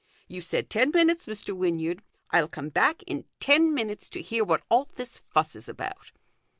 You 0.27 0.41
said 0.41 0.67
ten 0.71 0.89
minutes, 0.89 1.27
Mr. 1.27 1.55
Wynyard. 1.55 2.01
I'll 2.31 2.47
come 2.47 2.69
back 2.69 3.03
in 3.03 3.25
ten 3.39 3.71
minutes 3.71 4.09
to 4.09 4.21
hear 4.23 4.43
what 4.43 4.63
all 4.67 4.89
this 4.95 5.19
fuss 5.19 5.55
is 5.55 5.69
about." 5.69 6.11